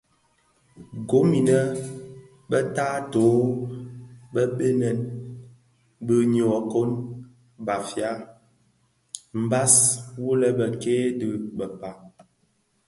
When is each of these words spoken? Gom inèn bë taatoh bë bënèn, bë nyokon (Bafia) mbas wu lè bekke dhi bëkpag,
Gom 1.09 1.29
inèn 1.39 1.69
bë 2.49 2.59
taatoh 2.75 3.41
bë 4.33 4.43
bënèn, 4.57 4.99
bë 6.05 6.15
nyokon 6.33 6.91
(Bafia) 7.65 8.11
mbas 9.43 9.73
wu 10.21 10.29
lè 10.41 10.49
bekke 10.59 10.97
dhi 11.19 11.29
bëkpag, 11.57 11.99